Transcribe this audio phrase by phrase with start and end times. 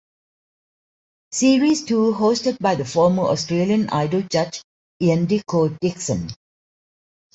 [1.31, 4.63] Series two hosted by the former "Australian Idol" judge
[4.99, 6.31] Ian "Dicko" Dickson.